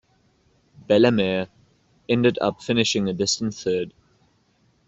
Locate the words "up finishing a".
2.41-3.13